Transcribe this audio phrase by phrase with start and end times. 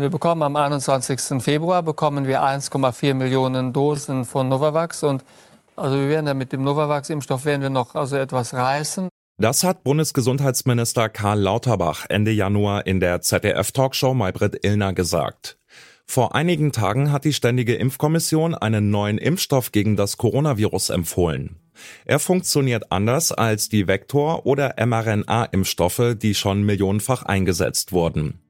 [0.00, 1.42] Wir bekommen am 21.
[1.42, 5.22] Februar bekommen wir 1,4 Millionen Dosen von Novavax und
[5.76, 9.10] also wir werden ja mit dem Novavax-Impfstoff werden wir noch also etwas reißen.
[9.36, 15.58] Das hat Bundesgesundheitsminister Karl Lauterbach Ende Januar in der ZDF-Talkshow Maybrit Illner gesagt.
[16.06, 21.56] Vor einigen Tagen hat die Ständige Impfkommission einen neuen Impfstoff gegen das Coronavirus empfohlen.
[22.04, 28.40] Er funktioniert anders als die Vektor- oder mRNA-Impfstoffe, die schon millionenfach eingesetzt wurden.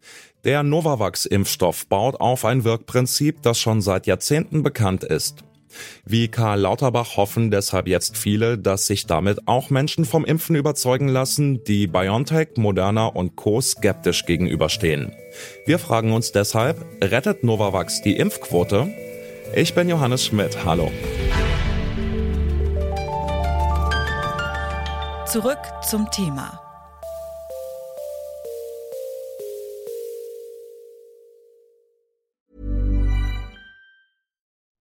[0.44, 5.44] Der Novavax-Impfstoff baut auf ein Wirkprinzip, das schon seit Jahrzehnten bekannt ist.
[6.04, 11.08] Wie Karl Lauterbach hoffen deshalb jetzt viele, dass sich damit auch Menschen vom Impfen überzeugen
[11.08, 13.60] lassen, die BioNTech, Moderna und Co.
[13.60, 15.12] skeptisch gegenüberstehen.
[15.66, 18.88] Wir fragen uns deshalb, rettet Novavax die Impfquote?
[19.54, 20.90] Ich bin Johannes Schmidt, hallo.
[25.26, 26.69] Zurück zum Thema.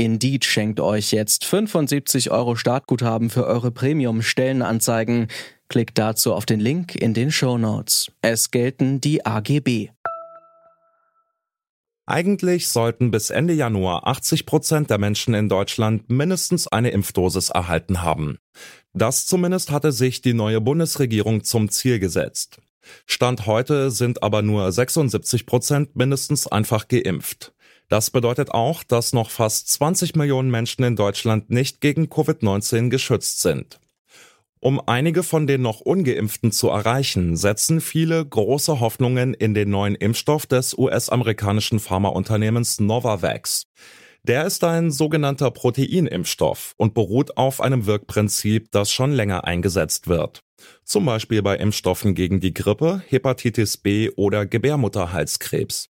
[0.00, 5.26] Indeed schenkt euch jetzt 75 Euro Startguthaben für eure Premium-Stellenanzeigen.
[5.68, 8.12] Klickt dazu auf den Link in den Show Notes.
[8.22, 9.88] Es gelten die AGB.
[12.06, 18.00] Eigentlich sollten bis Ende Januar 80 Prozent der Menschen in Deutschland mindestens eine Impfdosis erhalten
[18.00, 18.38] haben.
[18.94, 22.60] Das zumindest hatte sich die neue Bundesregierung zum Ziel gesetzt.
[23.04, 27.52] Stand heute sind aber nur 76 Prozent mindestens einfach geimpft.
[27.88, 33.40] Das bedeutet auch, dass noch fast 20 Millionen Menschen in Deutschland nicht gegen Covid-19 geschützt
[33.40, 33.80] sind.
[34.60, 39.94] Um einige von den noch ungeimpften zu erreichen, setzen viele große Hoffnungen in den neuen
[39.94, 43.66] Impfstoff des US-amerikanischen Pharmaunternehmens Novavax.
[44.24, 50.42] Der ist ein sogenannter Proteinimpfstoff und beruht auf einem Wirkprinzip, das schon länger eingesetzt wird.
[50.84, 55.88] Zum Beispiel bei Impfstoffen gegen die Grippe, Hepatitis B oder Gebärmutterhalskrebs.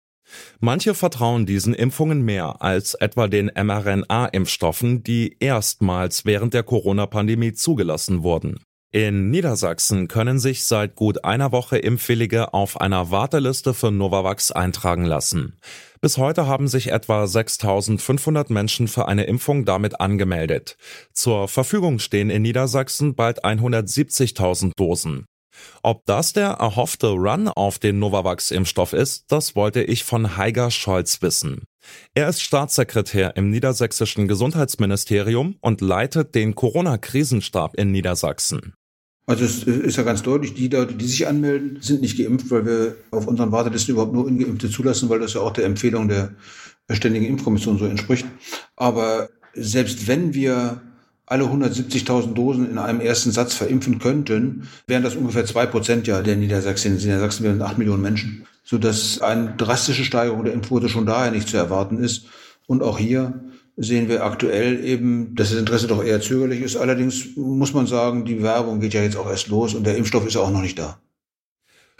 [0.60, 8.22] Manche vertrauen diesen Impfungen mehr als etwa den mRNA-Impfstoffen, die erstmals während der Corona-Pandemie zugelassen
[8.22, 8.58] wurden.
[8.94, 15.06] In Niedersachsen können sich seit gut einer Woche Impfwillige auf einer Warteliste für Novavax eintragen
[15.06, 15.58] lassen.
[16.02, 20.76] Bis heute haben sich etwa 6500 Menschen für eine Impfung damit angemeldet.
[21.14, 25.24] Zur Verfügung stehen in Niedersachsen bald 170.000 Dosen.
[25.82, 31.22] Ob das der erhoffte Run auf den Novavax-Impfstoff ist, das wollte ich von Heiger Scholz
[31.22, 31.62] wissen.
[32.14, 38.74] Er ist Staatssekretär im niedersächsischen Gesundheitsministerium und leitet den Corona-Krisenstab in Niedersachsen.
[39.26, 42.66] Also es ist ja ganz deutlich, die Leute, die sich anmelden, sind nicht geimpft, weil
[42.66, 46.34] wir auf unseren Wartelisten überhaupt nur Ungeimpfte zulassen, weil das ja auch der Empfehlung der
[46.90, 48.26] Ständigen Impfkommission so entspricht.
[48.76, 50.82] Aber selbst wenn wir
[51.32, 56.20] alle 170.000 Dosen in einem ersten Satz verimpfen könnten, wären das ungefähr zwei Prozent ja
[56.20, 56.92] der Niedersachsen.
[56.92, 61.48] In Niedersachsen wären acht Millionen Menschen, sodass eine drastische Steigerung der Impfquote schon daher nicht
[61.48, 62.26] zu erwarten ist.
[62.66, 63.40] Und auch hier
[63.78, 66.76] sehen wir aktuell eben, dass das Interesse doch eher zögerlich ist.
[66.76, 70.26] Allerdings muss man sagen, die Werbung geht ja jetzt auch erst los und der Impfstoff
[70.26, 70.98] ist auch noch nicht da.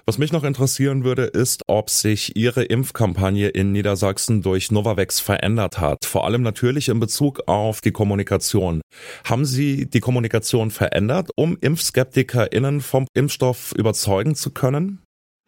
[0.05, 5.79] Was mich noch interessieren würde, ist, ob sich Ihre Impfkampagne in Niedersachsen durch Novavax verändert
[5.79, 6.05] hat.
[6.05, 8.81] Vor allem natürlich in Bezug auf die Kommunikation.
[9.23, 15.03] Haben Sie die Kommunikation verändert, um ImpfskeptikerInnen vom Impfstoff überzeugen zu können?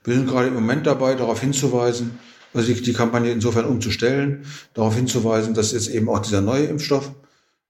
[0.04, 2.16] Wir sind gerade im Moment dabei, darauf hinzuweisen,
[2.52, 7.10] also die Kampagne insofern umzustellen, darauf hinzuweisen, dass jetzt eben auch dieser neue Impfstoff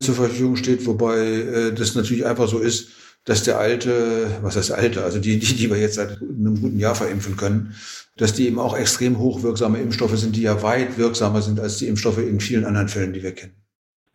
[0.02, 2.88] zur Verfügung steht, wobei äh, das natürlich einfach so ist,
[3.24, 6.78] dass der alte, was heißt alte, also die, die, die wir jetzt seit einem guten
[6.78, 7.74] Jahr verimpfen können,
[8.16, 11.88] dass die eben auch extrem hochwirksame Impfstoffe sind, die ja weit wirksamer sind als die
[11.88, 13.54] Impfstoffe in vielen anderen Fällen, die wir kennen.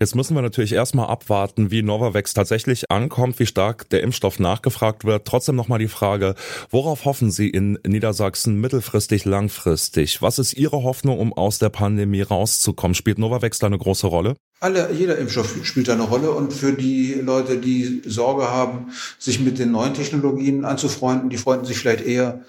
[0.02, 5.03] Jetzt müssen wir natürlich erstmal abwarten, wie Novavax tatsächlich ankommt, wie stark der Impfstoff nachgefragt
[5.03, 5.28] wird.
[5.28, 6.35] Trotzdem nochmal die Frage,
[6.70, 10.22] worauf hoffen Sie in Niedersachsen mittelfristig, langfristig?
[10.22, 12.96] Was ist Ihre Hoffnung, um aus der Pandemie rauszukommen?
[12.96, 14.35] Spielt Novavax da eine große Rolle?
[14.59, 19.58] Alle, jeder Impfstoff spielt eine Rolle und für die Leute, die Sorge haben, sich mit
[19.58, 22.44] den neuen Technologien anzufreunden, die freunden sich vielleicht eher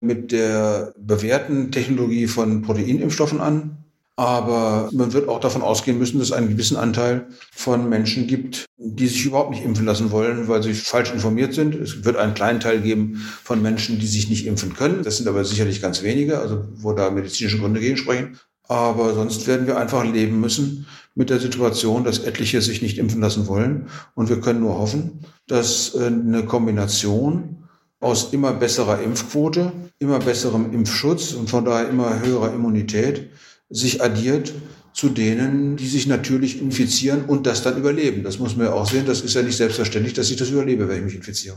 [0.00, 3.84] mit der bewährten Technologie von Proteinimpfstoffen an
[4.16, 8.66] aber man wird auch davon ausgehen müssen, dass es einen gewissen Anteil von Menschen gibt,
[8.76, 11.74] die sich überhaupt nicht impfen lassen wollen, weil sie falsch informiert sind.
[11.74, 15.02] Es wird einen kleinen Teil geben von Menschen, die sich nicht impfen können.
[15.02, 18.38] Das sind aber sicherlich ganz wenige, also wo da medizinische Gründe gegen sprechen.
[18.68, 23.20] Aber sonst werden wir einfach leben müssen mit der Situation, dass etliche sich nicht impfen
[23.20, 23.88] lassen wollen.
[24.14, 27.64] Und wir können nur hoffen, dass äh, eine Kombination
[28.00, 33.30] aus immer besserer Impfquote, immer besserem Impfschutz und von daher immer höherer Immunität
[33.70, 34.52] sich addiert
[34.92, 38.22] zu denen, die sich natürlich infizieren und das dann überleben.
[38.22, 39.06] Das muss man ja auch sehen.
[39.06, 41.56] Das ist ja nicht selbstverständlich, dass ich das überlebe, wenn ich mich infiziere.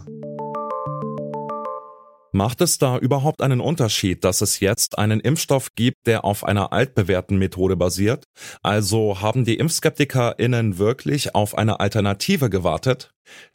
[2.38, 6.72] Macht es da überhaupt einen Unterschied, dass es jetzt einen Impfstoff gibt, der auf einer
[6.72, 8.25] altbewährten Methode basiert?
[8.62, 13.10] Also haben die ImpfskeptikerInnen wirklich auf eine Alternative gewartet?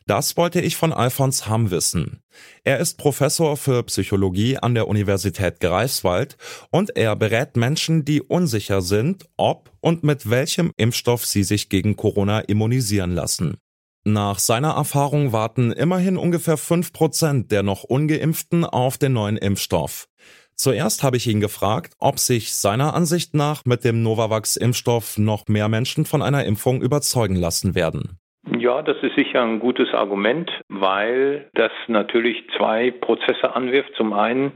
[0.06, 2.24] Das wollte ich von Alfons Hamm wissen.
[2.64, 6.36] Er ist Professor für Psychologie an der Universität Greifswald
[6.72, 11.94] und er berät Menschen, die unsicher sind, ob und mit welchem Impfstoff sie sich gegen
[11.94, 13.58] Corona immunisieren lassen.
[14.04, 20.08] Nach seiner Erfahrung warten immerhin ungefähr fünf Prozent der noch ungeimpften auf den neuen Impfstoff.
[20.56, 25.68] Zuerst habe ich ihn gefragt, ob sich seiner Ansicht nach mit dem Novavax-Impfstoff noch mehr
[25.68, 28.18] Menschen von einer Impfung überzeugen lassen werden.
[28.58, 33.92] Ja, das ist sicher ein gutes Argument, weil das natürlich zwei Prozesse anwirft.
[33.96, 34.52] Zum einen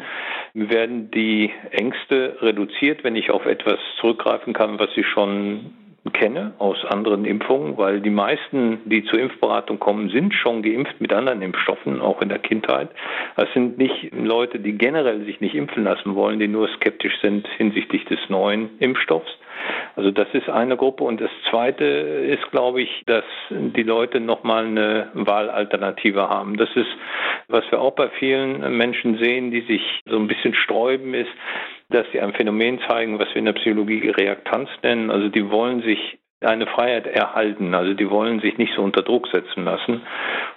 [0.55, 5.73] werden die Ängste reduziert, wenn ich auf etwas zurückgreifen kann, was ich schon
[6.19, 11.13] kenne aus anderen Impfungen, weil die meisten, die zur Impfberatung kommen, sind schon geimpft mit
[11.13, 12.89] anderen Impfstoffen, auch in der Kindheit.
[13.37, 17.47] Das sind nicht Leute, die generell sich nicht impfen lassen wollen, die nur skeptisch sind
[17.59, 19.31] hinsichtlich des neuen Impfstoffs.
[19.97, 21.05] Also das ist eine Gruppe.
[21.05, 26.57] Und das Zweite ist, glaube ich, dass die Leute nochmal eine Wahlalternative haben.
[26.57, 26.91] Das ist,
[27.49, 31.31] was wir auch bei vielen Menschen sehen, die sich so ein bisschen sträuben, ist,
[31.89, 35.11] dass sie ein Phänomen zeigen, was wir in der Psychologie Reaktanz nennen.
[35.11, 37.75] Also die wollen sich eine Freiheit erhalten.
[37.75, 40.03] Also die wollen sich nicht so unter Druck setzen lassen.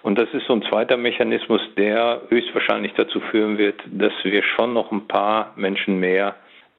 [0.01, 4.73] Und das ist so ein zweiter Mechanismus, der höchstwahrscheinlich dazu führen wird, dass wir schon
[4.73, 6.35] noch ein paar Menschen mehr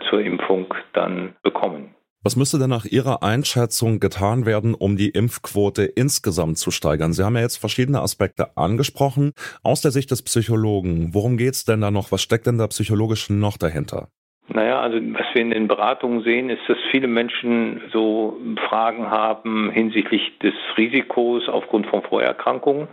[0.09, 1.95] zur Impfung dann bekommen.
[2.23, 7.15] Was müsste denn nach Ihrer Einschätzung getan werden, um die Impfquote insgesamt zu steigern?
[7.15, 9.33] Sie haben ja jetzt verschiedene Aspekte angesprochen.
[9.63, 12.13] Aus der Sicht des Psychologen, worum geht's denn da noch?
[12.13, 14.11] Was steckt denn da psychologisch noch dahinter?
[14.52, 18.37] Naja, also was wir in den Beratungen sehen, ist, dass viele Menschen so
[18.69, 22.88] Fragen haben hinsichtlich des Risikos aufgrund von Vorerkrankungen.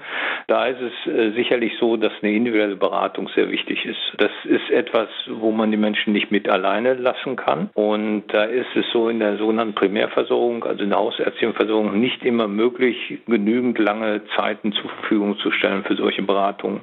[0.48, 3.98] Da ist es äh, sicherlich so, dass eine individuelle Beratung sehr wichtig ist.
[4.18, 7.72] Das ist etwas, wo man die Menschen nicht mit alleine lassen kann.
[7.74, 12.24] Und da ist es so in der sogenannten Primärversorgung, also in der hausärztlichen Versorgung, nicht
[12.24, 16.82] immer möglich, genügend lange Zeiten zur Verfügung zu stellen für solche Beratungen.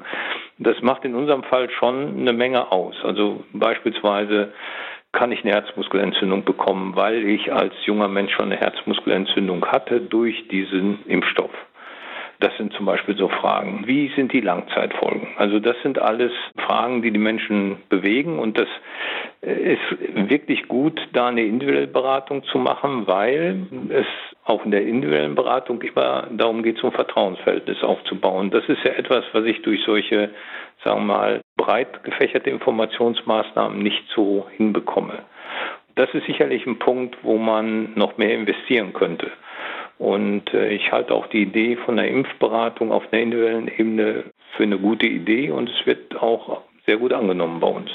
[0.58, 2.94] Das macht in unserem Fall schon eine Menge aus.
[3.02, 4.52] Also beispielsweise
[5.12, 10.48] kann ich eine Herzmuskelentzündung bekommen, weil ich als junger Mensch schon eine Herzmuskelentzündung hatte durch
[10.48, 11.52] diesen Impfstoff.
[12.44, 13.84] Das sind zum Beispiel so Fragen.
[13.86, 15.28] Wie sind die Langzeitfolgen?
[15.38, 18.68] Also das sind alles Fragen, die die Menschen bewegen und das
[19.40, 19.80] ist
[20.28, 24.04] wirklich gut, da eine individuelle Beratung zu machen, weil es
[24.44, 28.50] auch in der individuellen Beratung immer darum geht, so ein Vertrauensverhältnis aufzubauen.
[28.50, 30.28] Das ist ja etwas, was ich durch solche,
[30.84, 35.20] sagen wir mal, breit gefächerte Informationsmaßnahmen nicht so hinbekomme.
[35.94, 39.32] Das ist sicherlich ein Punkt, wo man noch mehr investieren könnte.
[39.98, 44.24] Und äh, ich halte auch die Idee von der Impfberatung auf einer individuellen Ebene
[44.56, 47.90] für eine gute Idee und es wird auch sehr gut angenommen bei uns.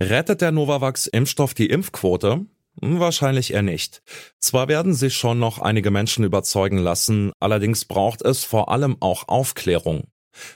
[0.00, 2.46] Rettet der Novavax-Impfstoff die Impfquote?
[2.80, 4.02] Hm, wahrscheinlich eher nicht.
[4.38, 9.28] Zwar werden sich schon noch einige Menschen überzeugen lassen, allerdings braucht es vor allem auch
[9.28, 10.04] Aufklärung.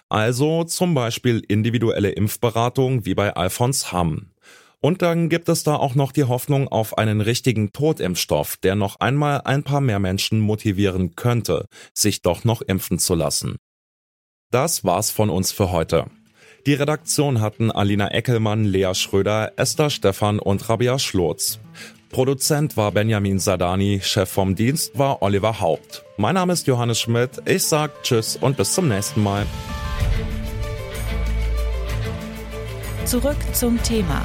[0.08, 4.30] Also zum Beispiel individuelle Impfberatung wie bei Alfons Hamm.
[4.82, 9.00] Und dann gibt es da auch noch die Hoffnung auf einen richtigen Totimpfstoff, der noch
[9.00, 13.56] einmal ein paar mehr Menschen motivieren könnte, sich doch noch impfen zu lassen.
[14.50, 16.06] Das war's von uns für heute.
[16.66, 21.58] Die Redaktion hatten Alina Eckelmann, Lea Schröder, Esther Stephan und Rabia Schlotz.
[22.10, 26.04] Produzent war Benjamin Sadani, Chef vom Dienst war Oliver Haupt.
[26.16, 29.46] Mein Name ist Johannes Schmidt, ich sag Tschüss und bis zum nächsten Mal.
[33.04, 34.24] Zurück zum Thema